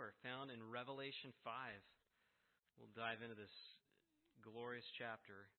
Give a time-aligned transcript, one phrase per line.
[0.00, 1.52] are found in Revelation 5.
[2.80, 3.52] We'll dive into this
[4.40, 5.52] glorious chapter,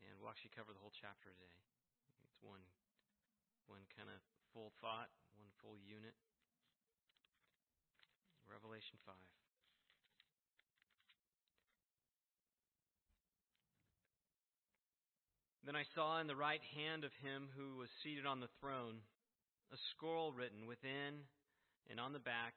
[0.00, 1.60] and we'll actually cover the whole chapter today.
[2.24, 2.64] It's one,
[3.68, 4.16] one kind of
[4.56, 6.16] full thought, one full unit.
[8.48, 9.12] Revelation 5.
[15.68, 19.04] Then I saw in the right hand of him who was seated on the throne
[19.68, 21.28] a scroll written within
[21.92, 22.56] and on the back,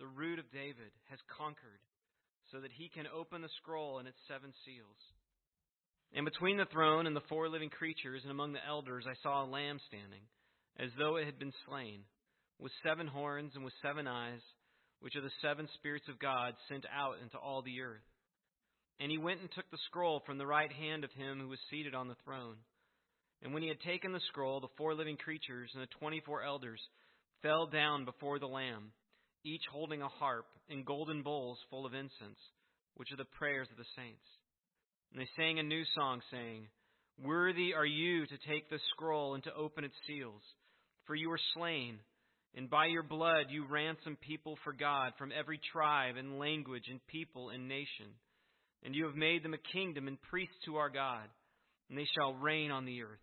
[0.00, 1.84] the root of David, has conquered,
[2.50, 4.98] so that he can open the scroll and its seven seals.
[6.16, 9.44] And between the throne and the four living creatures and among the elders I saw
[9.44, 10.26] a lamb standing,
[10.78, 12.02] as though it had been slain,
[12.58, 14.40] with seven horns and with seven eyes,
[15.00, 18.02] which are the seven spirits of God sent out into all the earth.
[18.98, 21.58] And he went and took the scroll from the right hand of him who was
[21.70, 22.56] seated on the throne.
[23.42, 26.42] And when he had taken the scroll, the four living creatures and the twenty four
[26.42, 26.80] elders
[27.40, 28.92] fell down before the Lamb,
[29.44, 32.38] each holding a harp and golden bowls full of incense,
[32.96, 34.24] which are the prayers of the saints.
[35.12, 36.68] And they sang a new song, saying,
[37.22, 40.42] Worthy are you to take the scroll and to open its seals,
[41.06, 41.98] for you were slain,
[42.54, 47.00] and by your blood you ransomed people for God from every tribe and language and
[47.08, 48.06] people and nation.
[48.84, 51.28] And you have made them a kingdom and priests to our God,
[51.88, 53.18] and they shall reign on the earth.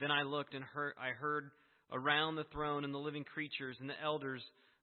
[0.00, 1.50] Then I looked and heard, I heard
[1.92, 4.42] around the throne and the living creatures and the elders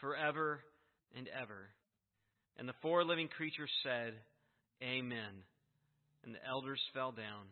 [0.00, 0.60] forever
[1.16, 1.70] and ever.
[2.58, 4.14] And the four living creatures said,
[4.82, 5.44] Amen.
[6.24, 7.46] And the elders fell down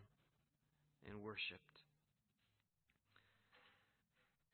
[1.07, 1.75] and worshiped.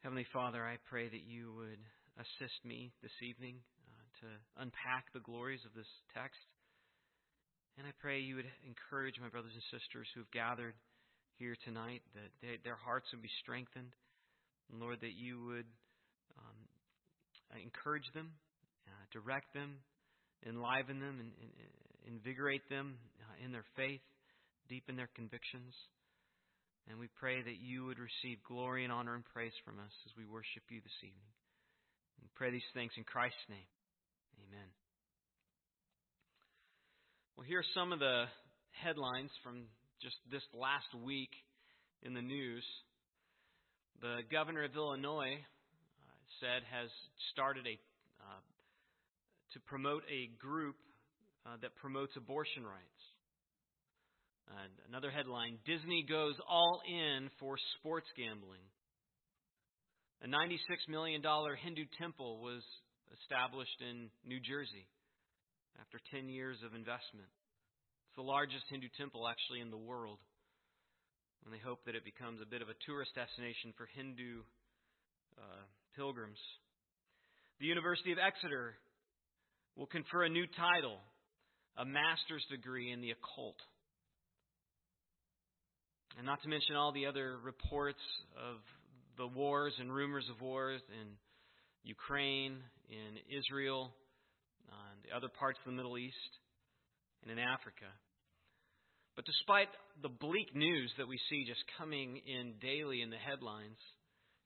[0.03, 1.79] Heavenly Father, I pray that you would
[2.17, 4.27] assist me this evening uh, to
[4.61, 6.41] unpack the glories of this text.
[7.77, 10.75] And I pray you would encourage my brothers and sisters who have gathered
[11.37, 13.93] here tonight, that they, their hearts would be strengthened.
[14.69, 15.69] And Lord, that you would
[17.59, 18.31] encourage them,
[18.87, 19.81] uh, direct them,
[20.47, 21.31] enliven them, and,
[22.07, 24.01] invigorate them uh, in their faith,
[24.69, 25.73] deepen their convictions.
[26.89, 30.11] And we pray that you would receive glory and honor and praise from us as
[30.17, 31.31] we worship you this evening.
[32.19, 33.69] And pray these things in Christ's name.
[34.49, 34.69] Amen.
[37.37, 38.25] Well, here are some of the
[38.71, 39.69] headlines from
[40.01, 41.29] just this last week
[42.03, 42.65] in the news,
[44.01, 45.60] the governor of Illinois uh,
[46.41, 46.89] said has
[47.31, 47.77] started a
[48.19, 48.41] uh,
[49.53, 50.75] to promote a group
[51.45, 53.03] uh, that promotes abortion rights.
[54.49, 58.65] And another headline: Disney goes all in for sports gambling.
[60.21, 62.61] A $96 million Hindu temple was
[63.21, 64.85] established in New Jersey
[65.81, 67.25] after 10 years of investment.
[68.05, 70.21] It's the largest Hindu temple actually in the world.
[71.41, 74.45] And they hope that it becomes a bit of a tourist destination for Hindu
[75.41, 75.65] uh,
[75.95, 76.39] pilgrims.
[77.59, 78.73] The University of Exeter
[79.75, 80.97] will confer a new title,
[81.77, 83.57] a master's degree in the occult.
[86.17, 88.01] And not to mention all the other reports
[88.35, 88.57] of
[89.17, 91.07] the wars and rumors of wars in
[91.83, 92.57] Ukraine,
[92.89, 93.91] in Israel,
[94.67, 96.15] and the other parts of the Middle East
[97.23, 97.87] and in Africa.
[99.15, 99.69] But despite
[100.01, 103.77] the bleak news that we see just coming in daily in the headlines,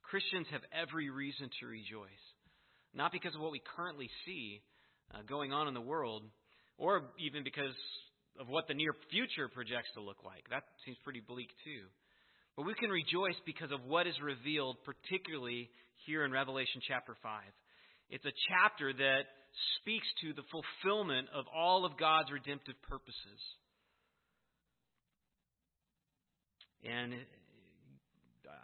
[0.09, 2.25] Christians have every reason to rejoice.
[2.93, 4.61] Not because of what we currently see
[5.13, 6.23] uh, going on in the world,
[6.77, 7.75] or even because
[8.39, 10.43] of what the near future projects to look like.
[10.49, 11.87] That seems pretty bleak too.
[12.55, 15.69] But we can rejoice because of what is revealed, particularly
[16.05, 17.41] here in Revelation chapter 5.
[18.09, 19.23] It's a chapter that
[19.81, 23.39] speaks to the fulfillment of all of God's redemptive purposes.
[26.83, 27.13] And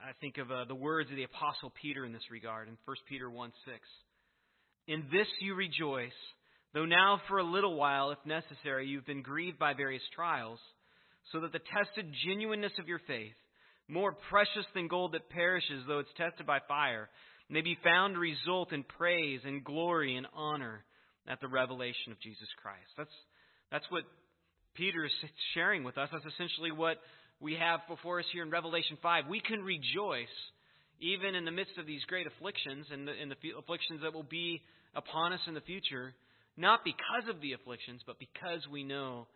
[0.03, 2.97] I think of uh, the words of the Apostle Peter in this regard in 1
[3.07, 3.77] Peter 1 6.
[4.87, 6.11] In this you rejoice,
[6.73, 10.59] Though now for a little while, if necessary, you've been grieved by various trials,
[11.31, 13.35] so that the tested genuineness of your faith,
[13.87, 17.09] more precious than gold that perishes though it's tested by fire,
[17.49, 20.85] may be found to result in praise and glory and honor
[21.27, 22.87] at the revelation of Jesus Christ.
[22.97, 23.11] That's,
[23.69, 24.03] that's what
[24.73, 25.11] Peter is
[25.53, 26.07] sharing with us.
[26.11, 26.97] That's essentially what
[27.41, 29.25] we have before us here in Revelation 5.
[29.27, 30.35] We can rejoice
[30.99, 34.23] even in the midst of these great afflictions and the, and the afflictions that will
[34.23, 34.61] be
[34.95, 36.13] upon us in the future
[36.57, 39.27] not because of the afflictions, but because we know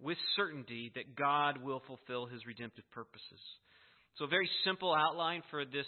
[0.00, 3.40] with certainty that God will fulfill his redemptive purposes.
[4.18, 5.86] So, a very simple outline for this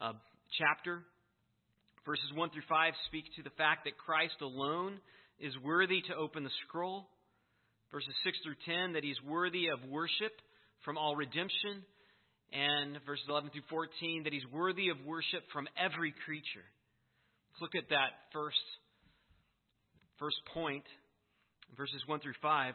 [0.00, 0.12] uh,
[0.58, 1.02] chapter.
[2.04, 5.00] Verses 1 through 5 speak to the fact that Christ alone
[5.40, 7.08] is worthy to open the scroll.
[7.90, 10.32] Verses 6 through 10, that he's worthy of worship
[10.84, 11.84] from all redemption.
[12.52, 16.64] And verses 11 through 14, that he's worthy of worship from every creature.
[17.50, 18.62] Let's look at that first
[20.18, 20.84] First point,
[21.76, 22.74] verses 1 through 5,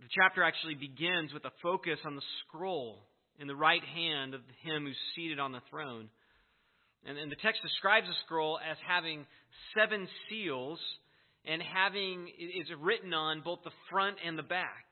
[0.00, 2.98] the chapter actually begins with a focus on the scroll
[3.38, 6.08] in the right hand of him who's seated on the throne.
[7.04, 9.26] And, and the text describes the scroll as having
[9.76, 10.78] seven seals
[11.44, 14.86] and having is written on both the front and the back.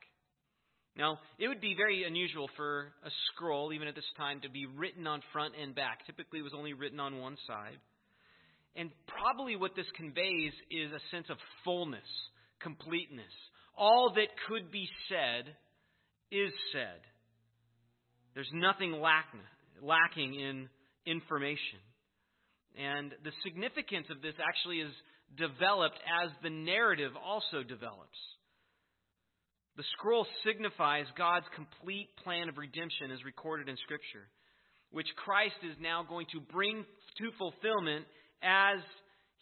[0.97, 4.67] Now, it would be very unusual for a scroll, even at this time, to be
[4.67, 6.05] written on front and back.
[6.06, 7.79] Typically, it was only written on one side.
[8.77, 12.00] And probably what this conveys is a sense of fullness,
[12.61, 13.33] completeness.
[13.77, 15.55] All that could be said
[16.31, 17.00] is said.
[18.35, 18.93] There's nothing
[19.83, 20.69] lacking in
[21.06, 21.81] information.
[22.79, 24.93] And the significance of this actually is
[25.37, 28.19] developed as the narrative also develops.
[29.76, 34.28] The scroll signifies God's complete plan of redemption as recorded in Scripture,
[34.90, 36.84] which Christ is now going to bring
[37.19, 38.04] to fulfillment
[38.42, 38.80] as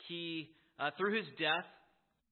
[0.06, 1.66] he, uh, through his death,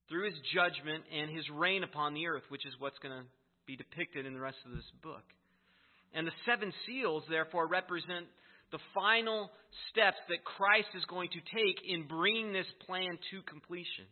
[0.07, 3.25] through his judgment, and his reign upon the earth, which is what's going to
[3.67, 5.23] be depicted in the rest of this book.
[6.13, 8.25] And the seven seals, therefore, represent
[8.71, 9.51] the final
[9.91, 14.05] steps that Christ is going to take in bringing this plan to completion.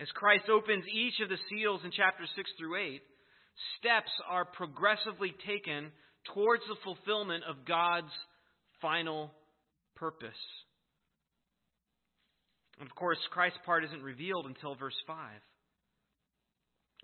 [0.00, 3.02] As Christ opens each of the seals in chapters 6 through 8,
[3.78, 5.92] steps are progressively taken
[6.32, 8.12] towards the fulfillment of God's
[8.80, 9.30] final
[9.96, 10.30] purpose.
[12.78, 15.16] And of course, Christ's part isn't revealed until verse 5.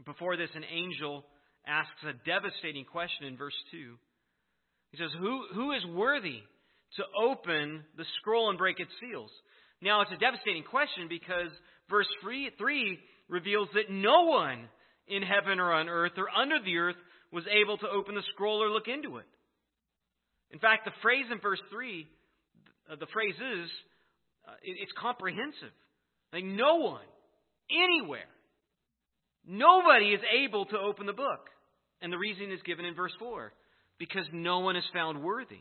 [0.06, 1.26] Before this, an angel
[1.66, 3.94] asks a devastating question in verse 2.
[4.92, 6.40] He says, Who, who is worthy
[6.96, 9.30] to open the scroll and break its seals?
[9.82, 11.50] Now, it's a devastating question because
[11.90, 14.68] verse 3, 3 reveals that no one
[15.08, 16.96] in heaven or on earth or under the earth
[17.32, 19.26] was able to open the scroll or look into it.
[20.50, 22.06] In fact, the phrase in verse 3,
[23.00, 23.70] the phrase is,
[24.46, 25.74] uh, it, it's comprehensive.
[26.32, 27.06] Like no one,
[27.70, 28.30] anywhere,
[29.46, 31.50] nobody is able to open the book.
[32.00, 33.52] And the reason is given in verse 4
[33.98, 35.60] because no one is found worthy.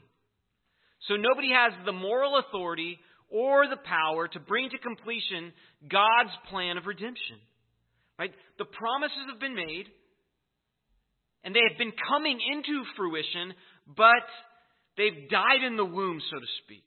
[1.07, 2.99] So nobody has the moral authority
[3.29, 5.51] or the power to bring to completion
[5.89, 7.37] God's plan of redemption.
[8.17, 8.31] Right?
[8.57, 9.87] The promises have been made
[11.43, 13.53] and they have been coming into fruition,
[13.85, 14.25] but
[14.97, 16.83] they've died in the womb, so to speak.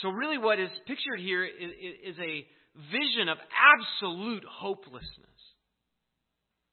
[0.00, 2.46] So, really, what is pictured here is, a
[2.92, 5.40] vision of absolute hopelessness.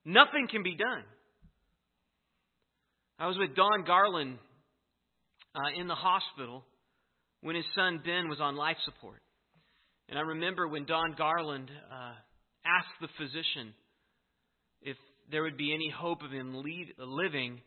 [0.05, 1.03] Nothing can be done.
[3.17, 4.37] I was with Don Garland
[5.55, 6.63] uh, in the hospital
[7.45, 9.21] when his son Ben was on life support.
[10.09, 12.13] And I remember when Don Garland uh,
[12.65, 13.75] asked the physician
[14.81, 14.97] if
[15.29, 17.61] there would be any hope of him lead, living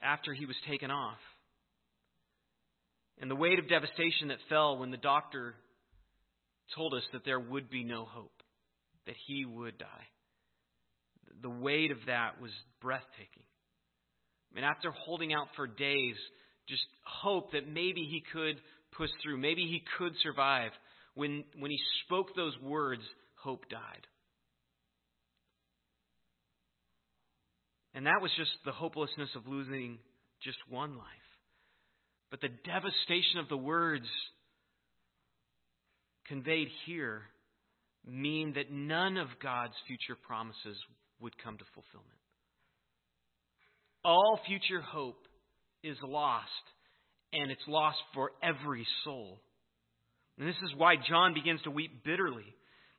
[0.00, 1.18] after he was taken off
[3.20, 5.56] and the weight of devastation that fell when the doctor
[6.76, 8.40] told us that there would be no hope,
[9.06, 10.06] that he would die.
[11.42, 13.42] The weight of that was breathtaking.
[14.52, 16.14] I mean, after holding out for days,
[16.70, 18.56] just hope that maybe he could
[18.96, 20.70] push through, maybe he could survive.
[21.14, 23.02] When, when he spoke those words,
[23.34, 24.06] hope died.
[27.92, 29.98] And that was just the hopelessness of losing
[30.42, 31.06] just one life.
[32.30, 34.06] But the devastation of the words
[36.28, 37.22] conveyed here
[38.06, 40.76] mean that none of God's future promises
[41.20, 42.18] would come to fulfillment.
[44.04, 45.26] All future hope
[45.82, 46.46] is lost,
[47.32, 49.38] and it's lost for every soul.
[50.38, 52.46] And this is why John begins to weep bitterly.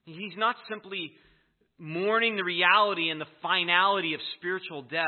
[0.06, 1.12] He's not simply
[1.78, 5.06] mourning the reality and the finality of spiritual death,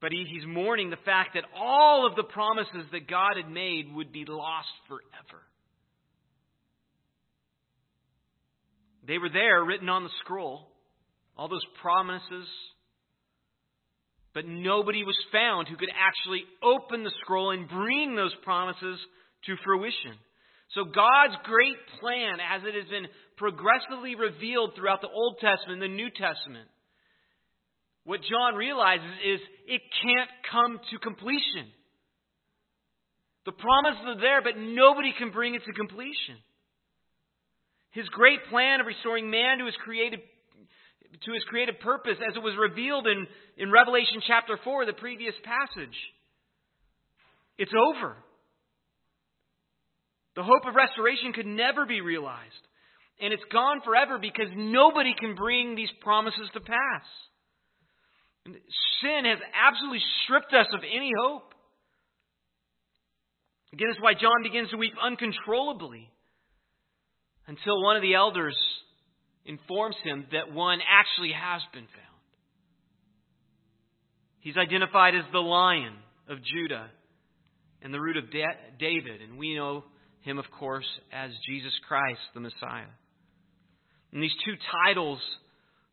[0.00, 3.92] but he, he's mourning the fact that all of the promises that God had made
[3.94, 5.42] would be lost forever.
[9.06, 10.68] They were there written on the scroll.
[11.36, 12.46] All those promises,
[14.32, 18.98] but nobody was found who could actually open the scroll and bring those promises
[19.46, 20.14] to fruition.
[20.74, 25.90] So God's great plan, as it has been progressively revealed throughout the Old Testament and
[25.90, 26.68] the New Testament,
[28.04, 31.66] what John realizes is it can't come to completion.
[33.46, 36.38] The promises are there, but nobody can bring it to completion.
[37.90, 40.20] His great plan of restoring man to his created
[41.12, 43.26] to his creative purpose as it was revealed in,
[43.56, 45.96] in Revelation chapter 4, the previous passage.
[47.58, 48.16] It's over.
[50.36, 52.64] The hope of restoration could never be realized.
[53.20, 57.04] And it's gone forever because nobody can bring these promises to pass.
[59.02, 61.52] Sin has absolutely stripped us of any hope.
[63.72, 66.10] Again, that's why John begins to weep uncontrollably
[67.46, 68.56] until one of the elders
[69.50, 72.20] informs him that one actually has been found.
[74.38, 75.94] He's identified as the lion
[76.28, 76.88] of Judah
[77.82, 79.84] and the root of David, and we know
[80.20, 82.92] him, of course, as Jesus Christ, the Messiah.
[84.12, 84.54] And these two
[84.86, 85.18] titles,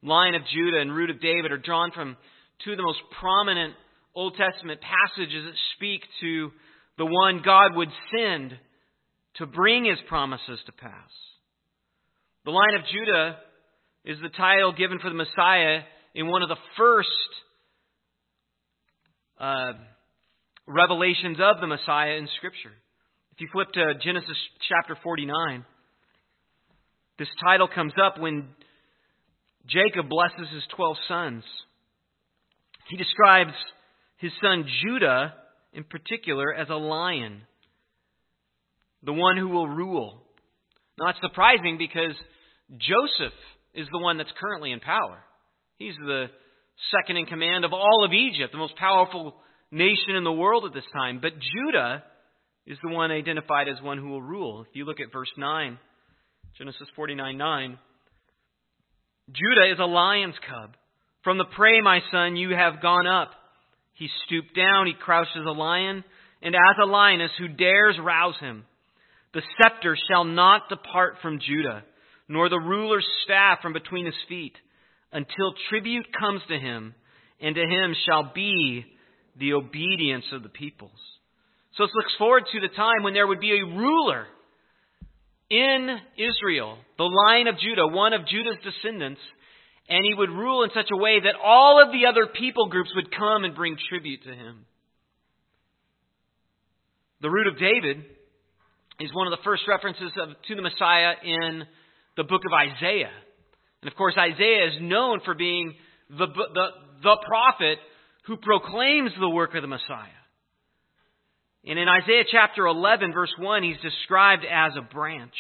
[0.04, 2.16] Lion of Judah and Root of David, are drawn from
[2.64, 3.74] two of the most prominent
[4.14, 6.52] Old Testament passages that speak to
[6.98, 8.54] the one God would send
[9.36, 11.12] to bring his promises to pass.
[12.46, 13.38] The Lion of Judah
[14.08, 15.82] is the title given for the Messiah
[16.16, 17.10] in one of the first
[19.38, 19.74] uh,
[20.66, 22.72] revelations of the Messiah in Scripture.
[23.34, 24.38] If you flip to Genesis
[24.70, 25.66] chapter 49,
[27.20, 28.48] this title comes up when
[29.68, 31.44] Jacob blesses his 12 sons.
[32.90, 33.52] He describes
[34.20, 35.34] his son Judah
[35.74, 37.42] in particular as a lion,
[39.04, 40.24] the one who will rule.
[40.98, 42.16] Not surprising because
[42.72, 43.34] Joseph
[43.78, 45.20] is the one that's currently in power.
[45.78, 46.26] He's the
[46.92, 49.36] second in command of all of Egypt, the most powerful
[49.72, 51.20] nation in the world at this time.
[51.22, 52.04] But Judah
[52.66, 54.66] is the one identified as one who will rule.
[54.68, 55.78] If you look at verse 9,
[56.58, 57.78] Genesis 49 9,
[59.32, 60.76] Judah is a lion's cub.
[61.24, 63.32] From the prey, my son, you have gone up.
[63.94, 66.04] He stooped down, he crouched as a lion,
[66.42, 68.64] and as a lioness who dares rouse him.
[69.34, 71.84] The scepter shall not depart from Judah,
[72.28, 74.54] nor the ruler's staff from between his feet,
[75.12, 76.94] until tribute comes to him,
[77.40, 78.86] and to him shall be
[79.40, 81.00] the obedience of the peoples.
[81.78, 84.26] So let's forward to the time when there would be a ruler
[85.50, 89.22] in Israel, the line of Judah, one of Judah's descendants,
[89.88, 92.90] and he would rule in such a way that all of the other people groups
[92.96, 94.66] would come and bring tribute to him.
[97.22, 98.04] The root of David
[99.00, 101.64] is one of the first references of, to the Messiah in
[102.18, 103.12] the book of Isaiah.
[103.82, 105.76] And of course, Isaiah is known for being
[106.10, 106.68] the, the,
[107.04, 107.78] the prophet
[108.26, 110.18] who proclaims the work of the Messiah.
[111.66, 115.36] And in Isaiah chapter 11, verse 1, he's described as a branch.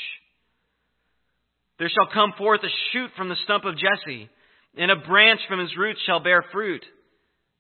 [1.80, 4.30] There shall come forth a shoot from the stump of Jesse,
[4.78, 6.84] and a branch from his roots shall bear fruit.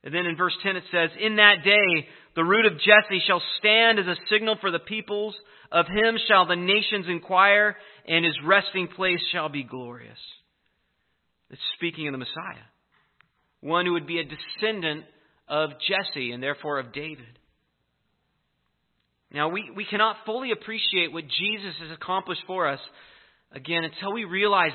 [0.04, 3.42] And then in verse 10 it says, In that day the root of Jesse shall
[3.60, 5.36] stand as a signal for the peoples.
[5.72, 7.76] Of him shall the nations inquire,
[8.08, 10.18] and his resting place shall be glorious.
[11.50, 12.66] It's speaking of the Messiah,
[13.62, 15.06] one who would be a descendant
[15.48, 17.40] of Jesse and therefore of David.
[19.32, 22.80] Now, we, we cannot fully appreciate what Jesus has accomplished for us,
[23.52, 24.72] again, until we realize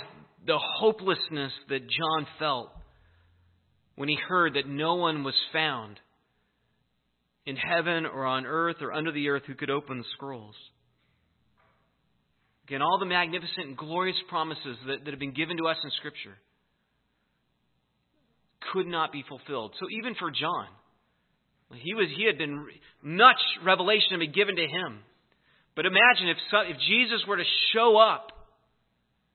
[0.47, 2.71] the hopelessness that John felt
[3.95, 5.99] when he heard that no one was found
[7.47, 10.55] in heaven or on earth or under the earth who could open the scrolls.
[12.73, 15.91] Again, all the magnificent and glorious promises that, that have been given to us in
[15.99, 16.33] Scripture
[18.73, 19.75] could not be fulfilled.
[19.79, 20.69] So even for John,
[21.75, 22.65] he was he had been
[23.03, 25.01] much revelation had been given to him.
[25.77, 26.39] But imagine if
[26.73, 28.33] if Jesus were to show up,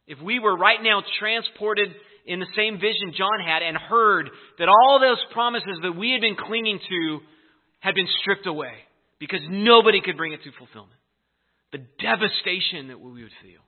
[0.08, 1.89] if we were right now transported
[2.25, 6.22] in the same vision John had and heard that all those promises that we had
[6.22, 7.20] been clinging to
[7.82, 8.74] had been stripped away
[9.20, 10.98] because nobody could bring it to fulfillment.
[11.71, 13.62] The devastation that we would feel.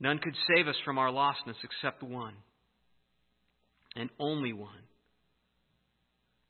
[0.00, 2.34] None could save us from our lostness except one,
[3.94, 4.70] and only one.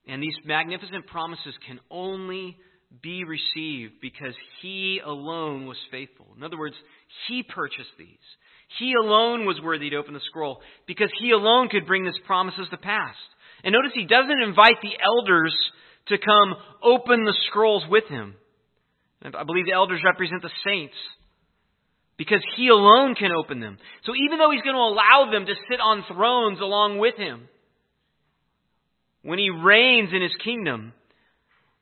[0.06, 2.56] And these magnificent promises can only
[3.02, 6.26] be received because He alone was faithful.
[6.36, 6.76] In other words,
[7.28, 8.06] He purchased these.
[8.78, 12.68] He alone was worthy to open the scroll because He alone could bring these promises
[12.70, 13.16] to pass.
[13.64, 15.54] And notice He doesn't invite the elders
[16.08, 18.34] to come open the scrolls with him.
[19.22, 20.94] I believe the elders represent the saints
[22.16, 23.78] because he alone can open them.
[24.04, 27.48] So even though he's going to allow them to sit on thrones along with him,
[29.22, 30.92] when he reigns in his kingdom,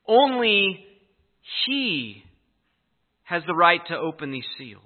[0.06, 0.84] only
[1.66, 2.22] he
[3.22, 4.82] has the right to open these seals.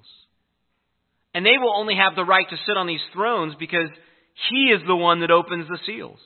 [1.35, 3.89] And they will only have the right to sit on these thrones because
[4.51, 6.19] he is the one that opens the seals.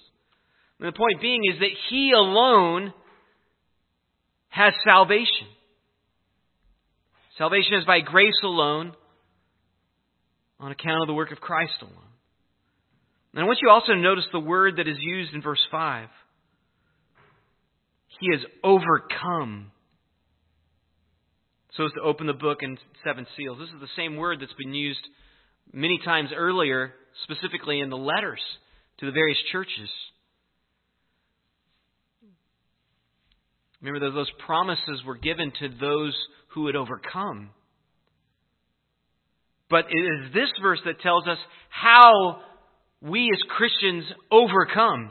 [0.78, 2.92] And the point being is that he alone
[4.48, 5.48] has salvation.
[7.38, 8.92] Salvation is by grace alone,
[10.58, 11.92] on account of the work of Christ alone.
[13.34, 16.08] And I want you also to notice the word that is used in verse 5.
[18.18, 19.70] He has overcome.
[21.76, 23.58] So as to open the book and seven seals.
[23.58, 25.00] This is the same word that's been used
[25.70, 28.40] many times earlier, specifically in the letters
[29.00, 29.90] to the various churches.
[33.82, 36.16] Remember, those promises were given to those
[36.48, 37.50] who would overcome.
[39.68, 42.40] But it is this verse that tells us how
[43.02, 45.10] we as Christians overcome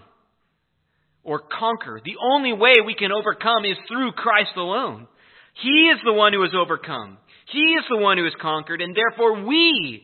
[1.24, 2.02] or conquer.
[2.04, 5.08] The only way we can overcome is through Christ alone.
[5.62, 7.18] He is the one who has overcome.
[7.52, 10.04] He is the one who has conquered, and therefore we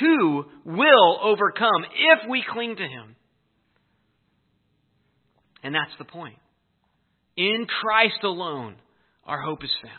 [0.00, 3.16] too will overcome if we cling to Him.
[5.62, 6.36] And that's the point.
[7.36, 8.76] In Christ alone,
[9.24, 9.94] our hope is found.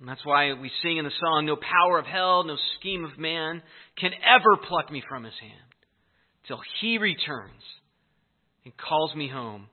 [0.00, 3.18] And that's why we sing in the song, No power of hell, no scheme of
[3.18, 3.62] man
[3.98, 5.52] can ever pluck me from his hand
[6.46, 7.62] till he returns
[8.64, 9.68] and calls me home.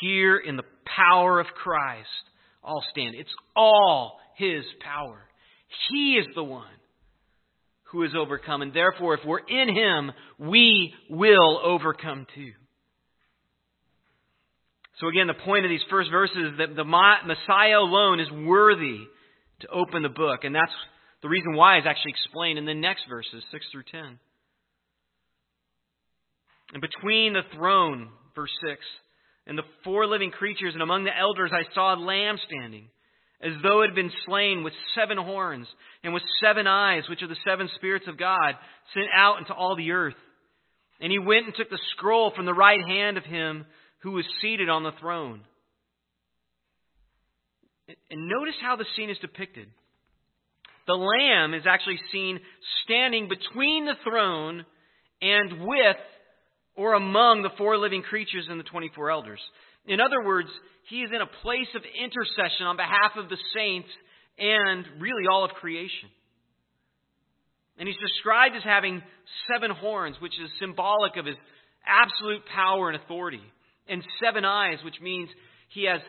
[0.00, 2.08] Here in the power of Christ,
[2.64, 3.14] I'll stand.
[3.14, 5.20] It's all his power.
[5.90, 6.66] He is the one
[7.84, 8.62] who is overcome.
[8.62, 12.52] And therefore, if we're in him, we will overcome too.
[15.02, 19.00] So again, the point of these first verses is that the Messiah alone is worthy
[19.60, 20.44] to open the book.
[20.44, 20.70] And that's
[21.22, 24.18] the reason why is actually explained in the next verses, 6 through 10.
[26.74, 28.78] And between the throne, verse 6,
[29.48, 32.86] and the four living creatures, and among the elders, I saw a lamb standing,
[33.42, 35.66] as though it had been slain with seven horns,
[36.04, 38.54] and with seven eyes, which are the seven spirits of God,
[38.94, 40.14] sent out into all the earth.
[41.00, 43.66] And he went and took the scroll from the right hand of him
[44.02, 45.42] who was seated on the throne.
[48.10, 49.68] And notice how the scene is depicted.
[50.86, 52.40] The Lamb is actually seen
[52.84, 54.64] standing between the throne
[55.20, 55.96] and with
[56.74, 59.40] or among the four living creatures and the 24 elders.
[59.86, 60.48] In other words,
[60.88, 63.88] he is in a place of intercession on behalf of the saints
[64.38, 66.08] and really all of creation.
[67.78, 69.02] And he's described as having
[69.50, 71.36] seven horns, which is symbolic of his
[71.86, 73.42] absolute power and authority,
[73.88, 75.28] and seven eyes, which means
[75.68, 76.00] he has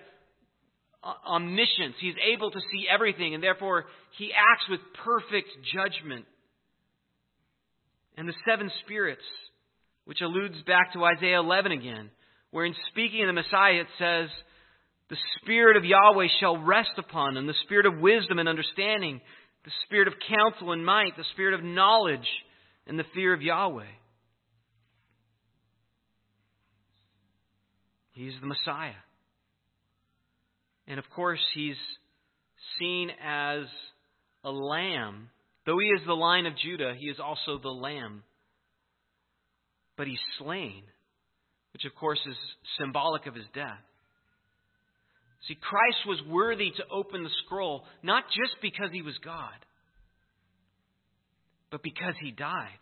[1.04, 1.96] omniscience.
[2.00, 3.86] He's able to see everything, and therefore
[4.18, 6.26] he acts with perfect judgment.
[8.18, 9.24] And the seven spirits,
[10.06, 12.10] which alludes back to Isaiah 11 again,
[12.52, 14.30] where in speaking of the Messiah it says,
[15.10, 19.20] The Spirit of Yahweh shall rest upon him, the Spirit of wisdom and understanding,
[19.66, 22.28] the Spirit of counsel and might, the Spirit of knowledge
[22.86, 23.86] and the fear of Yahweh.
[28.14, 28.94] He's the Messiah.
[30.88, 31.76] And of course, he's
[32.80, 33.64] seen as
[34.44, 35.30] a lamb.
[35.66, 38.24] Though he is the lion of Judah, he is also the lamb.
[39.98, 40.84] But he's slain,
[41.74, 42.36] which of course is
[42.80, 43.80] symbolic of his death.
[45.48, 49.66] See, Christ was worthy to open the scroll, not just because he was God,
[51.70, 52.80] but because he died.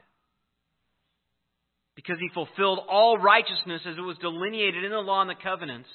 [1.95, 5.89] Because he fulfilled all righteousness as it was delineated in the law and the covenants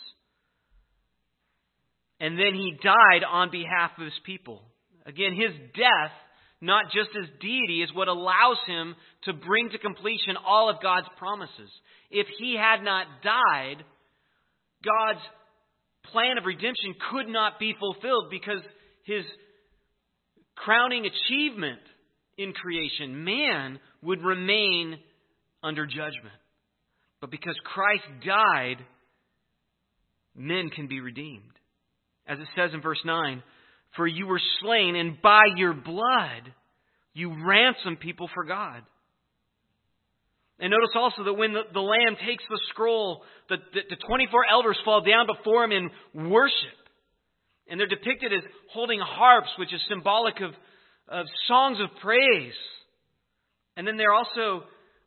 [2.20, 4.62] and then he died on behalf of his people.
[5.04, 6.12] Again, his death,
[6.60, 11.08] not just as deity, is what allows him to bring to completion all of God's
[11.18, 11.70] promises.
[12.10, 13.84] If he had not died,
[14.82, 15.24] God's
[16.10, 18.62] plan of redemption could not be fulfilled because
[19.04, 19.24] his
[20.54, 21.80] crowning achievement
[22.38, 24.98] in creation, man, would remain
[25.66, 26.34] under judgment.
[27.20, 28.76] But because Christ died,
[30.34, 31.42] men can be redeemed.
[32.26, 33.42] As it says in verse 9,
[33.96, 36.52] For you were slain, and by your blood
[37.14, 38.82] you ransomed people for God.
[40.58, 44.44] And notice also that when the, the Lamb takes the scroll, the, the, the 24
[44.50, 46.76] elders fall down before him in worship.
[47.68, 50.52] And they're depicted as holding harps, which is symbolic of,
[51.08, 52.54] of songs of praise.
[53.76, 54.64] And then they're also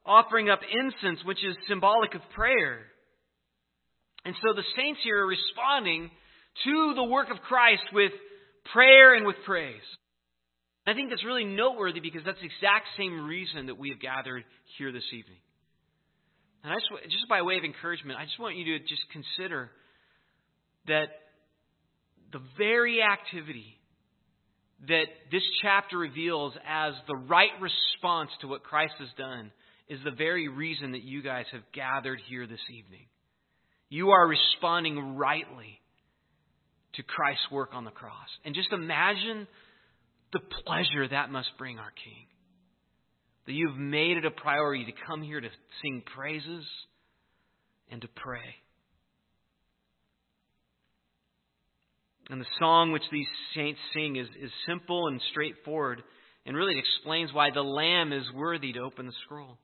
[0.10, 2.80] offering up incense, which is symbolic of prayer.
[4.26, 6.10] And so the saints here are responding
[6.66, 8.12] to the work of Christ with
[8.74, 9.86] prayer and with praise.
[10.88, 14.44] I think that's really noteworthy because that's the exact same reason that we have gathered
[14.78, 15.38] here this evening.
[16.64, 19.70] And I just, just by way of encouragement, I just want you to just consider
[20.88, 21.10] that
[22.34, 23.78] the very activity
[24.88, 29.52] that this chapter reveals as the right response to what Christ has done
[29.90, 33.08] is the very reason that you guys have gathered here this evening.
[33.90, 35.82] You are responding rightly
[36.94, 38.30] to Christ's work on the cross.
[38.46, 39.48] And just imagine
[40.32, 42.28] the pleasure that must bring our King.
[43.48, 45.50] That you've made it a priority to come here to
[45.82, 46.66] sing praises
[47.92, 48.56] and to pray.
[52.30, 53.26] And the song which these
[53.56, 56.04] saints sing is, is simple and straightforward,
[56.46, 59.58] and really explains why the Lamb is worthy to open the scroll.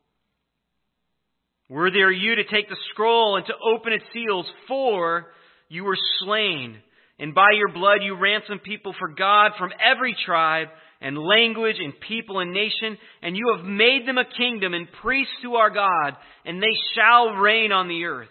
[1.69, 5.27] Worthy are you to take the scroll and to open its seals, for
[5.67, 6.77] you were slain,
[7.17, 10.67] and by your blood you ransomed people for God from every tribe
[11.01, 15.33] and language and people and nation, and you have made them a kingdom and priests
[15.41, 18.29] to our God, and they shall reign on the earth.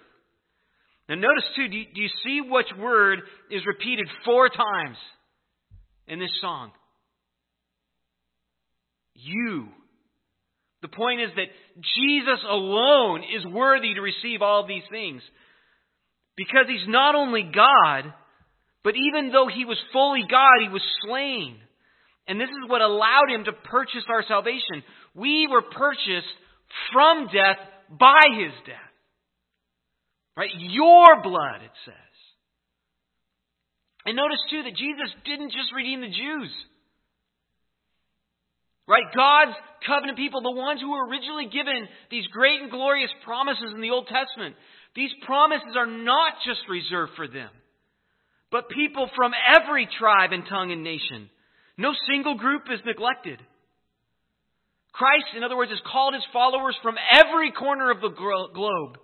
[1.09, 3.20] Now notice too, do you, do you see which word
[3.51, 4.97] is repeated four times
[6.07, 6.70] in this song?
[9.14, 9.68] You.
[10.85, 11.49] The point is that
[11.97, 15.23] Jesus alone is worthy to receive all these things.
[16.37, 18.12] Because he's not only God,
[18.83, 21.57] but even though he was fully God, he was slain.
[22.29, 24.85] And this is what allowed him to purchase our salvation.
[25.14, 26.37] We were purchased
[26.92, 28.92] from death by his death.
[30.37, 30.51] Right?
[30.53, 31.94] Your blood, it says.
[34.05, 36.53] And notice too that Jesus didn't just redeem the Jews.
[38.87, 39.05] Right?
[39.14, 43.81] God's covenant people, the ones who were originally given these great and glorious promises in
[43.81, 44.57] the Old Testament,
[44.94, 47.51] these promises are not just reserved for them,
[48.51, 51.31] but people from every tribe and tongue and nation.
[51.77, 53.40] No single group is neglected.
[54.92, 58.99] Christ, in other words, has called his followers from every corner of the globe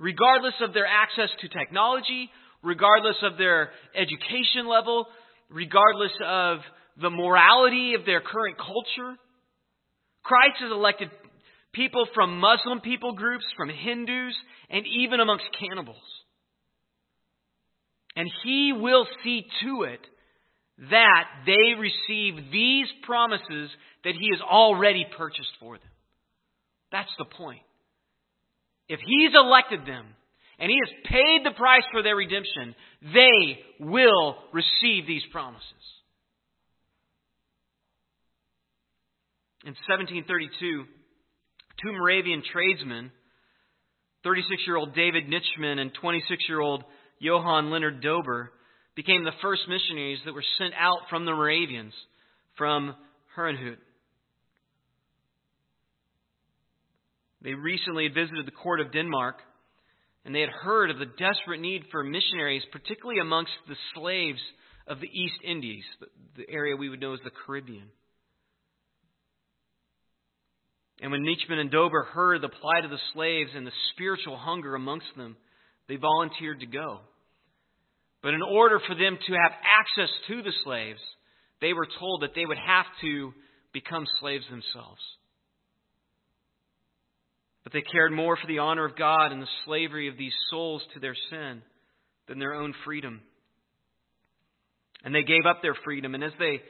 [0.00, 2.30] regardless of their access to technology,
[2.62, 5.06] regardless of their education level,
[5.50, 6.58] regardless of
[7.00, 9.16] the morality of their current culture.
[10.22, 11.10] Christ has elected
[11.72, 14.34] people from Muslim people groups, from Hindus,
[14.68, 15.96] and even amongst cannibals.
[18.16, 20.00] And He will see to it
[20.90, 23.70] that they receive these promises
[24.04, 25.86] that He has already purchased for them.
[26.90, 27.62] That's the point.
[28.88, 30.06] If He's elected them
[30.58, 35.64] and He has paid the price for their redemption, they will receive these promises.
[39.64, 40.84] In 1732,
[41.82, 43.10] two Moravian tradesmen,
[44.24, 46.82] 36 year old David Nitschmann and 26 year old
[47.18, 48.52] Johann Leonard Dober,
[48.96, 51.92] became the first missionaries that were sent out from the Moravians
[52.56, 52.94] from
[53.36, 53.76] Herrnhut.
[57.42, 59.36] They recently had visited the court of Denmark,
[60.24, 64.40] and they had heard of the desperate need for missionaries, particularly amongst the slaves
[64.86, 65.84] of the East Indies,
[66.36, 67.88] the area we would know as the Caribbean.
[71.00, 74.74] And when Nitschmann and Dober heard the plight of the slaves and the spiritual hunger
[74.74, 75.36] amongst them,
[75.88, 77.00] they volunteered to go.
[78.22, 81.00] But in order for them to have access to the slaves,
[81.60, 83.32] they were told that they would have to
[83.72, 85.00] become slaves themselves.
[87.64, 90.82] But they cared more for the honor of God and the slavery of these souls
[90.94, 91.62] to their sin
[92.28, 93.20] than their own freedom.
[95.02, 96.14] And they gave up their freedom.
[96.14, 96.60] And as they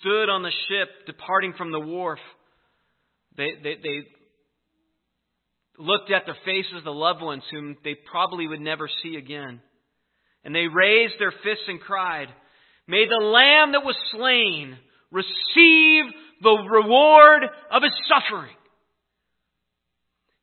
[0.00, 2.18] stood on the ship departing from the wharf,
[3.36, 4.00] they, they, they
[5.78, 9.60] looked at the faces of the loved ones whom they probably would never see again.
[10.44, 12.28] And they raised their fists and cried,
[12.86, 14.76] May the Lamb that was slain
[15.10, 16.04] receive
[16.42, 18.54] the reward of his suffering.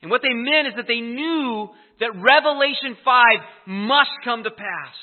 [0.01, 3.23] And what they meant is that they knew that Revelation 5
[3.67, 4.95] must come to pass.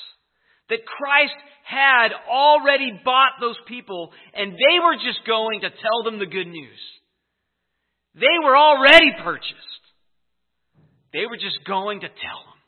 [0.69, 6.19] That Christ had already bought those people and they were just going to tell them
[6.19, 6.79] the good news.
[8.15, 9.55] They were already purchased.
[11.13, 12.59] They were just going to tell them.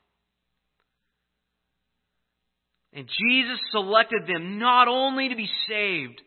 [2.93, 6.21] And Jesus selected them not only to be saved,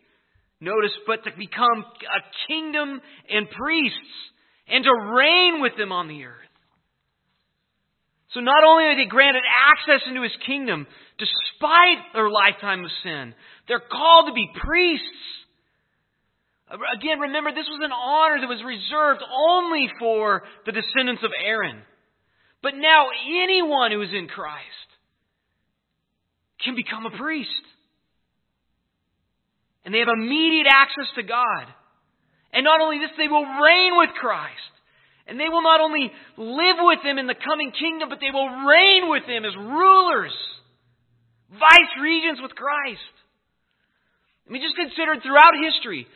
[0.61, 3.99] notice, but to become a kingdom and priests
[4.69, 6.41] and to reign with them on the earth.
[8.33, 10.87] So not only are they granted access into his kingdom,
[11.19, 13.35] despite their lifetime of sin,
[13.69, 15.07] they're called to be priests.
[16.75, 21.79] Again, remember, this was an honor that was reserved only for the descendants of Aaron.
[22.63, 24.89] But now anyone who is in Christ
[26.65, 27.65] can become a priest.
[29.85, 31.69] And they have immediate access to God.
[32.53, 34.73] And not only this, they will reign with Christ.
[35.27, 38.49] And they will not only live with Him in the coming kingdom, but they will
[38.67, 40.35] reign with Him as rulers,
[41.53, 43.15] vice regents with Christ.
[44.49, 46.07] I mean, just consider throughout history,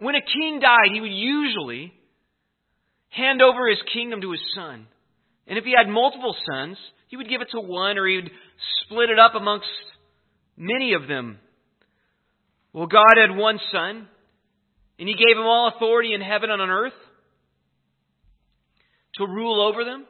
[0.00, 1.92] when a king died, he would usually
[3.10, 4.86] hand over his kingdom to his son.
[5.46, 6.76] And if he had multiple sons,
[7.08, 8.30] he would give it to one or he would
[8.82, 9.68] split it up amongst
[10.56, 11.38] many of them.
[12.72, 14.06] Well, God had one son,
[14.98, 16.92] and he gave him all authority in heaven and on earth
[19.16, 20.06] to rule over them.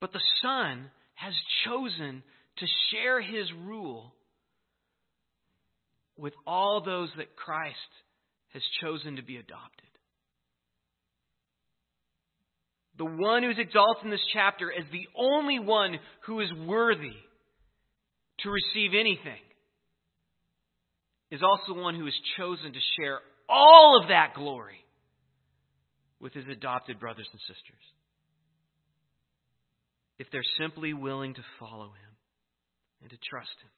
[0.00, 1.34] But the son has
[1.66, 2.22] chosen
[2.56, 4.14] to share his rule
[6.22, 7.76] with all those that Christ
[8.52, 9.88] has chosen to be adopted.
[12.96, 17.16] The one who's exalted in this chapter as the only one who is worthy
[18.40, 19.42] to receive anything
[21.32, 24.78] is also one who has chosen to share all of that glory
[26.20, 27.84] with his adopted brothers and sisters.
[30.20, 32.14] If they're simply willing to follow him
[33.00, 33.70] and to trust him.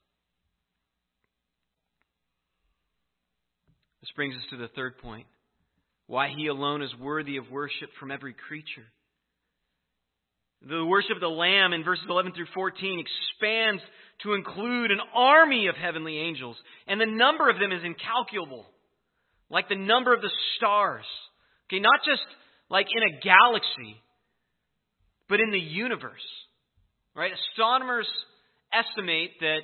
[4.04, 5.24] This brings us to the third point
[6.08, 8.84] why he alone is worthy of worship from every creature.
[10.68, 13.80] The worship of the Lamb in verses 11 through 14 expands
[14.22, 18.66] to include an army of heavenly angels, and the number of them is incalculable,
[19.48, 21.06] like the number of the stars.
[21.70, 22.26] Okay, not just
[22.68, 23.96] like in a galaxy,
[25.30, 26.28] but in the universe.
[27.16, 27.32] Right?
[27.32, 28.08] Astronomers
[28.70, 29.60] estimate that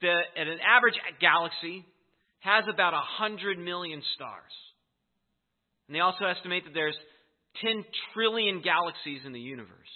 [0.00, 1.86] the, at an average galaxy,
[2.44, 4.52] has about 100 million stars.
[5.88, 6.96] And they also estimate that there's
[7.62, 9.94] 10 trillion galaxies in the universe,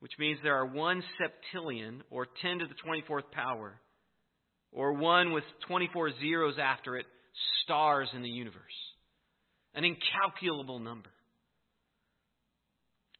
[0.00, 3.80] which means there are 1 septillion, or 10 to the 24th power,
[4.72, 7.06] or 1 with 24 zeros after it,
[7.62, 8.62] stars in the universe.
[9.74, 11.10] An incalculable number.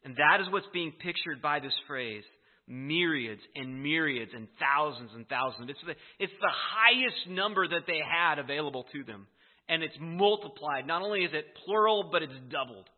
[0.04, 2.24] And that is what's being pictured by this phrase
[2.68, 5.70] myriads and myriads and thousands and thousands.
[5.70, 9.26] It's the, it's the highest number that they had available to them.
[9.68, 10.86] And it's multiplied.
[10.86, 12.88] Not only is it plural, but it's doubled.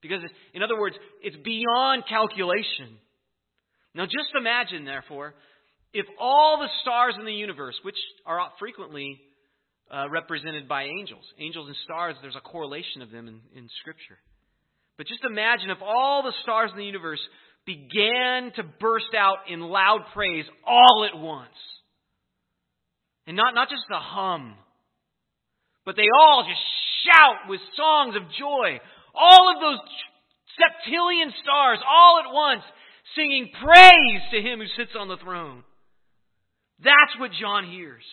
[0.00, 0.20] Because,
[0.54, 2.98] in other words, it's beyond calculation.
[3.94, 5.34] Now, just imagine, therefore,
[5.92, 9.20] if all the stars in the universe, which are frequently
[9.92, 14.18] uh, represented by angels, angels and stars, there's a correlation of them in, in Scripture.
[14.98, 17.20] But just imagine if all the stars in the universe
[17.68, 21.52] began to burst out in loud praise all at once.
[23.26, 24.54] And not, not just a hum,
[25.84, 26.64] but they all just
[27.04, 28.80] shout with songs of joy.
[29.14, 29.80] All of those
[30.56, 32.62] septillion stars all at once
[33.14, 35.62] singing praise to him who sits on the throne.
[36.82, 38.04] That's what John hears.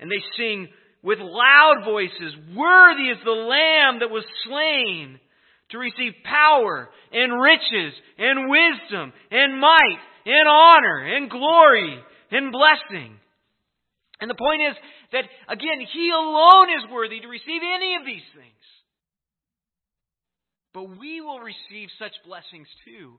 [0.00, 0.66] And they sing
[1.04, 5.20] with loud voices, Worthy is the Lamb that was slain
[5.70, 11.98] to receive power and riches and wisdom and might and honor and glory
[12.30, 13.16] and blessing.
[14.20, 14.76] And the point is
[15.12, 18.64] that, again, He alone is worthy to receive any of these things.
[20.72, 23.18] But we will receive such blessings too,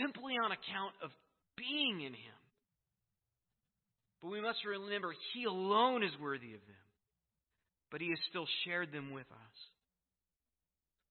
[0.00, 1.10] simply on account of
[1.58, 2.40] being in Him.
[4.22, 6.84] But we must remember He alone is worthy of them.
[7.90, 9.56] But He has still shared them with us.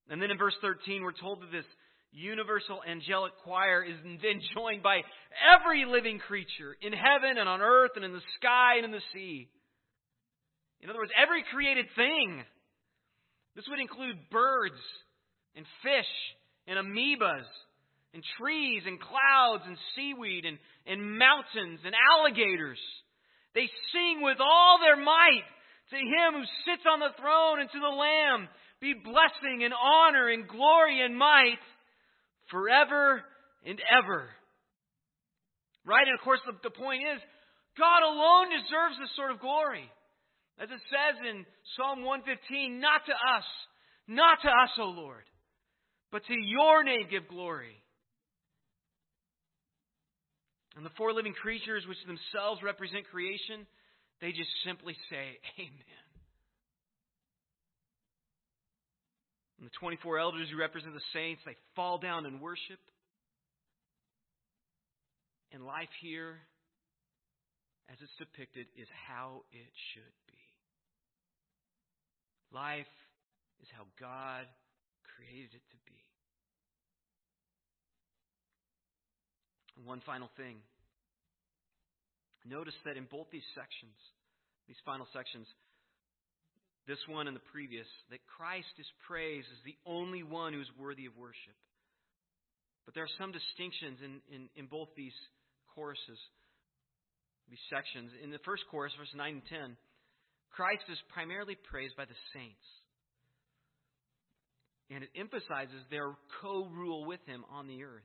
[0.09, 1.65] And then in verse 13, we're told that this
[2.11, 5.01] universal angelic choir is then joined by
[5.41, 9.03] every living creature in heaven and on earth and in the sky and in the
[9.13, 9.49] sea.
[10.81, 12.43] In other words, every created thing.
[13.55, 14.81] This would include birds
[15.55, 16.11] and fish
[16.67, 17.45] and amoebas
[18.13, 22.79] and trees and clouds and seaweed and, and mountains and alligators.
[23.55, 25.45] They sing with all their might
[25.91, 28.49] to him who sits on the throne and to the Lamb
[28.83, 31.63] be blessing and honor and glory and might
[32.51, 33.23] forever
[33.63, 34.27] and ever.
[35.87, 36.03] Right?
[36.03, 37.23] And of course, the, the point is,
[37.79, 39.87] God alone deserves this sort of glory.
[40.59, 43.47] As it says in Psalm 115, not to us,
[44.07, 45.25] not to us, O Lord,
[46.11, 47.73] but to your name give glory.
[50.75, 53.65] And the four living creatures, which themselves represent creation,
[54.21, 56.12] they just simply say, Amen.
[59.63, 62.83] And the 24 elders who represent the saints, they fall down and worship.
[65.53, 66.35] And life here,
[67.87, 70.43] as it's depicted, is how it should be.
[72.51, 72.91] Life
[73.61, 74.51] is how God
[75.15, 75.95] created it to be.
[79.85, 80.57] One final thing.
[82.43, 83.95] Notice that in both these sections,
[84.67, 85.47] these final sections,
[86.87, 90.67] this one and the previous, that Christ is praised as the only one who is
[90.77, 91.55] worthy of worship.
[92.85, 95.15] But there are some distinctions in, in, in both these
[95.73, 96.19] choruses,
[97.49, 98.11] these sections.
[98.21, 99.77] In the first chorus, verse 9 and 10,
[100.51, 102.67] Christ is primarily praised by the saints.
[104.91, 108.03] And it emphasizes their co rule with him on the earth.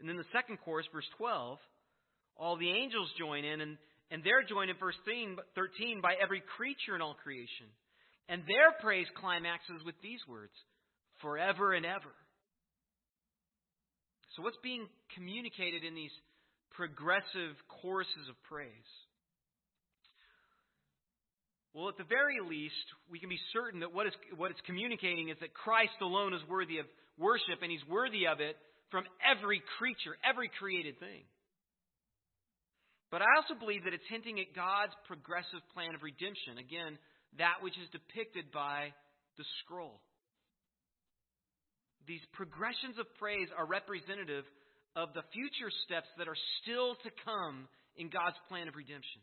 [0.00, 1.58] And then the second chorus, verse 12,
[2.36, 3.76] all the angels join in, and,
[4.10, 7.66] and they're joined in verse 13 by every creature in all creation.
[8.28, 10.52] And their praise climaxes with these words
[11.20, 12.12] forever and ever.
[14.36, 16.12] So, what's being communicated in these
[16.72, 18.90] progressive choruses of praise?
[21.74, 25.28] Well, at the very least, we can be certain that what, is, what it's communicating
[25.28, 26.86] is that Christ alone is worthy of
[27.18, 28.56] worship, and He's worthy of it
[28.90, 31.24] from every creature, every created thing.
[33.10, 36.60] But I also believe that it's hinting at God's progressive plan of redemption.
[36.60, 37.00] Again,
[37.40, 38.92] that which is depicted by
[39.40, 40.00] the scroll.
[42.04, 44.44] These progressions of praise are representative
[44.96, 49.20] of the future steps that are still to come in God's plan of redemption.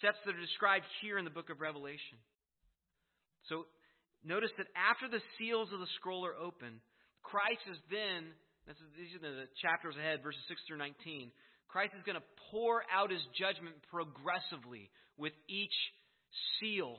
[0.00, 2.18] Steps that are described here in the book of Revelation.
[3.48, 3.68] So
[4.24, 6.80] notice that after the seals of the scroll are open,
[7.22, 8.32] Christ is then,
[8.96, 11.30] these are the chapters ahead, verses 6 through 19.
[11.68, 15.74] Christ is going to pour out his judgment progressively with each
[16.60, 16.96] seal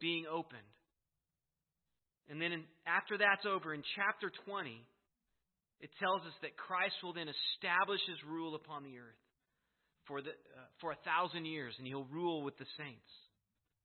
[0.00, 0.62] being opened.
[2.28, 4.84] And then in, after that's over, in chapter 20,
[5.80, 9.22] it tells us that Christ will then establish his rule upon the earth
[10.06, 13.10] for, the, uh, for a thousand years, and he'll rule with the saints.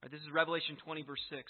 [0.01, 1.39] Right, this is Revelation 20, verse 6.
[1.39, 1.45] It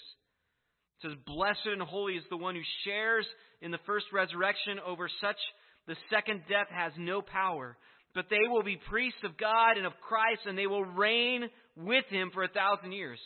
[1.02, 3.26] says, Blessed and holy is the one who shares
[3.62, 4.78] in the first resurrection.
[4.86, 5.40] Over such
[5.88, 7.78] the second death has no power.
[8.14, 12.06] But they will be priests of God and of Christ, and they will reign with
[12.10, 13.20] him for a thousand years.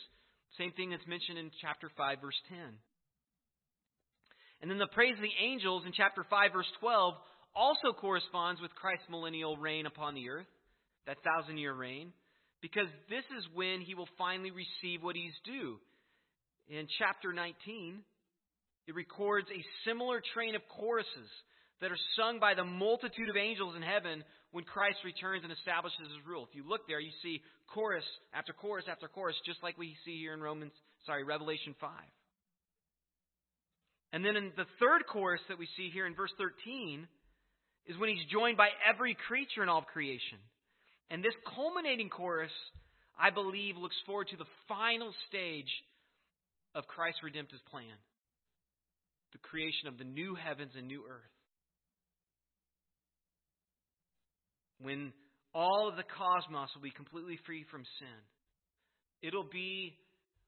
[0.56, 2.58] Same thing that's mentioned in chapter 5, verse 10.
[4.60, 7.14] And then the praise of the angels in chapter 5, verse 12,
[7.54, 10.50] also corresponds with Christ's millennial reign upon the earth,
[11.06, 12.12] that thousand year reign,
[12.60, 15.78] because this is when he will finally receive what he's due.
[16.68, 18.00] In chapter 19,
[18.86, 21.30] it records a similar train of choruses
[21.80, 26.00] that are sung by the multitude of angels in heaven when Christ returns and establishes
[26.00, 26.46] his rule.
[26.48, 30.18] If you look there, you see chorus after chorus after chorus, just like we see
[30.18, 30.72] here in Romans,
[31.06, 31.90] sorry, Revelation 5.
[34.12, 37.06] And then in the third chorus that we see here in verse 13
[37.86, 40.38] is when he's joined by every creature in all creation.
[41.10, 42.52] And this culminating chorus,
[43.18, 45.70] I believe, looks forward to the final stage
[46.74, 47.96] of Christ's redemptive plan
[49.32, 51.37] the creation of the new heavens and new earth.
[54.80, 55.12] When
[55.54, 58.18] all of the cosmos will be completely free from sin,
[59.22, 59.96] it'll be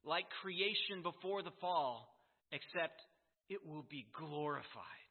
[0.04, 2.14] like creation before the fall,
[2.52, 3.00] except
[3.48, 5.10] it will be glorified.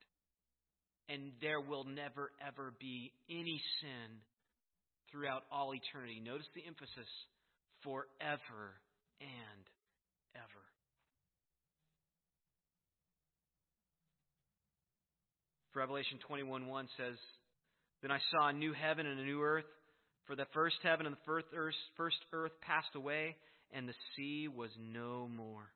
[1.10, 4.22] And there will never, ever be any sin
[5.12, 6.22] throughout all eternity.
[6.24, 7.10] Notice the emphasis
[7.84, 8.78] forever
[9.20, 9.64] and
[10.36, 10.64] ever.
[15.76, 17.16] Revelation 21 1 says,
[18.02, 19.68] Then I saw a new heaven and a new earth,
[20.26, 23.36] for the first heaven and the first earth, first earth passed away,
[23.74, 25.68] and the sea was no more.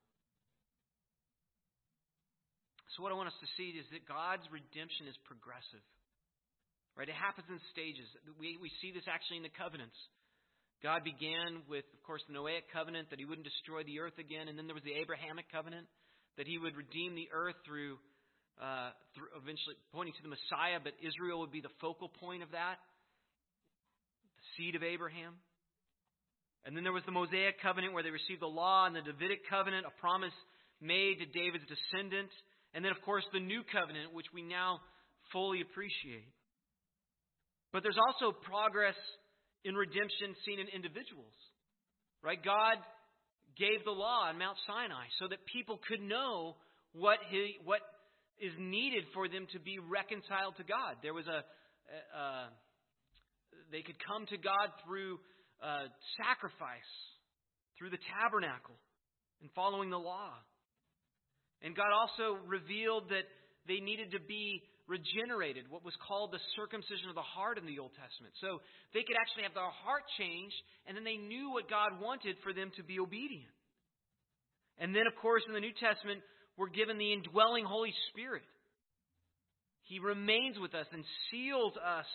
[2.95, 5.81] So, what I want us to see is that God's redemption is progressive.
[6.93, 7.09] Right?
[7.09, 8.05] It happens in stages.
[8.37, 9.97] We, we see this actually in the covenants.
[10.85, 14.45] God began with, of course, the Noahic covenant that he wouldn't destroy the earth again,
[14.45, 15.89] and then there was the Abrahamic covenant
[16.37, 17.97] that he would redeem the earth through,
[18.61, 18.91] uh,
[19.37, 22.77] eventually pointing to the Messiah, but Israel would be the focal point of that,
[24.37, 25.33] the seed of Abraham.
[26.65, 29.49] And then there was the Mosaic covenant where they received the law, and the Davidic
[29.49, 30.35] covenant, a promise
[30.79, 32.31] made to David's descendant.
[32.73, 34.79] And then, of course, the new covenant, which we now
[35.31, 36.31] fully appreciate.
[37.71, 38.95] But there's also progress
[39.65, 41.33] in redemption seen in individuals.
[42.23, 42.39] Right?
[42.39, 42.77] God
[43.57, 46.55] gave the law on Mount Sinai so that people could know
[46.93, 47.81] what, he, what
[48.39, 50.97] is needed for them to be reconciled to God.
[51.01, 52.49] There was a, a
[53.71, 55.19] they could come to God through
[55.61, 55.89] uh,
[56.21, 56.93] sacrifice,
[57.77, 58.77] through the tabernacle,
[59.41, 60.33] and following the law.
[61.61, 63.25] And God also revealed that
[63.67, 67.79] they needed to be regenerated, what was called the circumcision of the heart in the
[67.79, 68.35] Old Testament.
[68.43, 68.59] So
[68.91, 72.51] they could actually have their heart changed, and then they knew what God wanted for
[72.51, 73.55] them to be obedient.
[74.77, 76.19] And then, of course, in the New Testament,
[76.57, 78.43] we're given the indwelling Holy Spirit.
[79.83, 82.05] He remains with us and seals us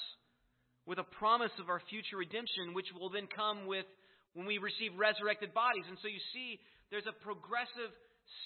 [0.86, 3.84] with a promise of our future redemption, which will then come with
[4.32, 5.84] when we receive resurrected bodies.
[5.88, 6.58] And so you see,
[6.90, 7.92] there's a progressive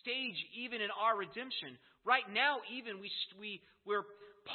[0.03, 1.78] stage even in our redemption.
[2.05, 4.03] Right now, even we, we, we're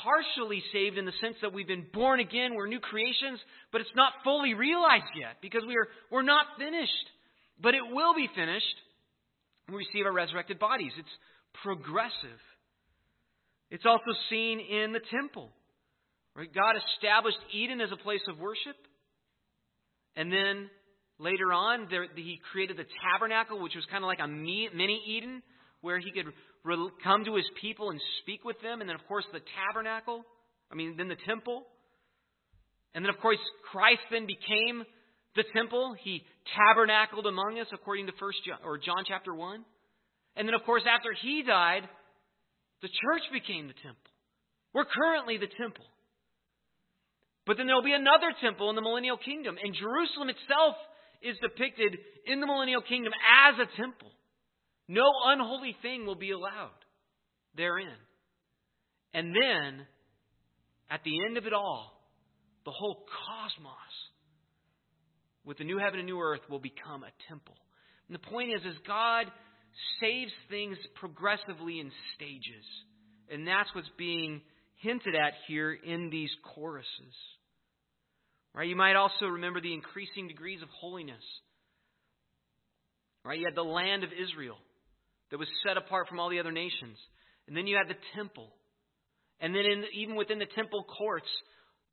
[0.04, 3.40] partially saved in the sense that we've been born again, we're new creations,
[3.72, 7.08] but it's not fully realized yet because we are, we're not finished.
[7.62, 8.78] But it will be finished
[9.70, 10.92] we receive our resurrected bodies.
[10.98, 11.10] It's
[11.64, 12.42] progressive.
[13.70, 15.50] It's also seen in the temple.
[16.36, 16.54] Right?
[16.54, 18.78] God established Eden as a place of worship.
[20.16, 20.70] And then
[21.20, 25.44] later on, there, he created the tabernacle, which was kind of like a mini Eden,
[25.82, 26.32] where he could
[27.04, 28.80] come to his people and speak with them.
[28.82, 30.24] And then, of course, the tabernacle.
[30.72, 31.66] I mean, then the temple.
[32.96, 33.38] And then, of course,
[33.72, 34.84] Christ then became
[35.38, 35.96] the temple.
[36.04, 36.24] He
[36.58, 39.64] tabernacled among us, according to First John, or John chapter one.
[40.36, 41.88] And then, of course, after he died,
[42.82, 44.12] the church became the temple.
[44.74, 45.86] We're currently the temple.
[47.46, 50.76] But then there'll be another temple in the millennial kingdom, and Jerusalem itself
[51.24, 54.12] is depicted in the millennial kingdom as a temple.
[54.88, 56.78] No unholy thing will be allowed
[57.56, 57.98] therein.
[59.14, 59.88] And then,
[60.92, 61.98] at the end of it all,
[62.66, 63.96] the whole cosmos
[65.48, 67.56] with the new heaven and new earth will become a temple.
[68.08, 69.26] And the point is, is God
[70.02, 72.66] saves things progressively in stages.
[73.32, 74.42] And that's what's being
[74.82, 77.16] hinted at here in these choruses.
[78.54, 78.68] Right?
[78.68, 81.24] You might also remember the increasing degrees of holiness.
[83.24, 83.40] Right?
[83.40, 84.58] You had the land of Israel
[85.32, 86.98] that was set apart from all the other nations.
[87.48, 88.50] And then you had the temple.
[89.40, 91.30] And then in, even within the temple courts,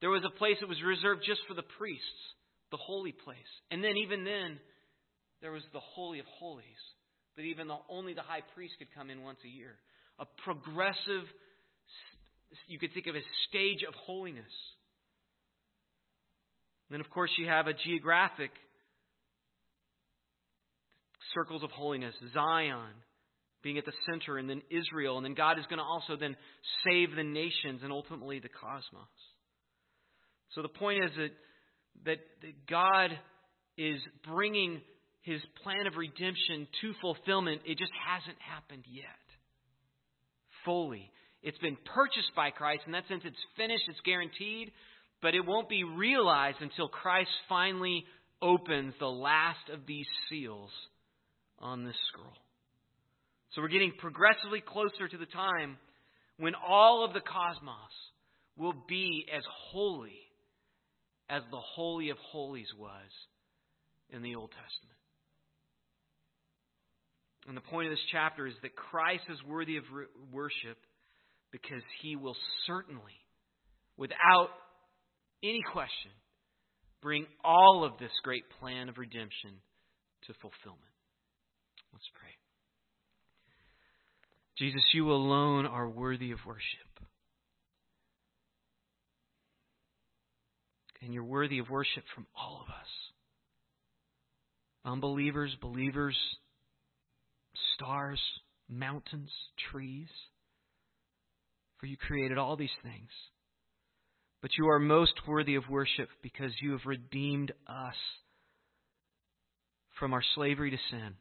[0.01, 2.35] there was a place that was reserved just for the priests,
[2.75, 3.53] the holy place.
[3.71, 4.59] And then even then,
[5.41, 6.65] there was the holy of holies,
[7.37, 9.77] that even the, only the high priest could come in once a year.
[10.19, 11.23] A progressive,
[12.67, 14.51] you could think of a stage of holiness.
[16.91, 18.51] Then, of course, you have a geographic
[21.33, 22.95] circles of holiness, Zion,
[23.63, 26.35] being at the center, and then Israel, and then God is going to also then
[26.85, 29.15] save the nations and ultimately the cosmos.
[30.57, 31.31] So the point is that,
[32.05, 33.11] that, that God
[33.77, 34.81] is bringing
[35.23, 37.63] his plan of redemption to fulfillment.
[37.65, 39.07] It just hasn't happened yet.
[40.65, 41.11] Fully.
[41.43, 42.83] It's been purchased by Christ.
[42.87, 44.71] In that sense, it's finished, it's guaranteed,
[45.23, 48.05] but it won't be realized until Christ finally
[48.41, 50.71] opens the last of these seals
[51.59, 52.33] on this scroll.
[53.55, 55.79] So we're getting progressively closer to the time
[56.39, 57.95] when all of the cosmos
[58.57, 60.24] will be as holy
[61.29, 63.11] as the Holy of Holies was
[64.11, 64.99] in the Old Testament.
[67.47, 69.85] And the point of this chapter is that Christ is worthy of
[70.33, 70.79] worship
[71.53, 73.21] because he will certainly,
[73.97, 74.49] without
[75.43, 76.11] any question,
[77.03, 79.51] bring all of this great plan of redemption
[80.27, 80.83] to fulfillment.
[81.93, 82.31] Let's pray.
[84.59, 86.89] Jesus, you alone are worthy of worship.
[91.05, 92.89] And you're worthy of worship from all of us
[94.87, 96.17] unbelievers, believers,
[97.75, 98.21] stars,
[98.71, 99.31] mountains,
[99.71, 100.09] trees.
[101.79, 103.11] For you created all these things.
[104.41, 107.95] But you are most worthy of worship because you have redeemed us
[109.99, 111.15] from our slavery to sin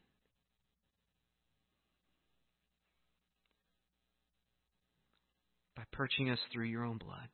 [5.76, 7.28] by purchasing us through your own blood.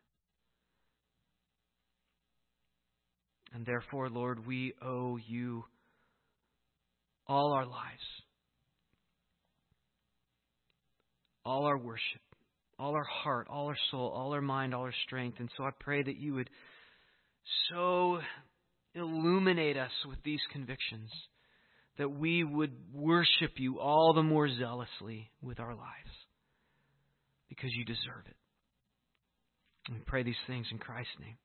[3.54, 5.64] And therefore, Lord, we owe you
[7.28, 8.02] all our lives,
[11.46, 12.22] all our worship,
[12.78, 15.40] all our heart, all our soul, all our mind, all our strength.
[15.40, 16.50] And so I pray that you would
[17.72, 18.20] so
[18.96, 21.10] illuminate us with these convictions
[21.98, 26.16] that we would worship you all the more zealously with our lives
[27.50, 28.36] because you deserve it.
[29.88, 31.36] And we pray these things in Christ's name.